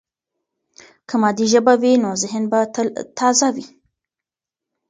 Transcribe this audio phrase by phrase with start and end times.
[1.07, 3.65] که مادي ژبه وي، نو ذهن به تل تازه وي.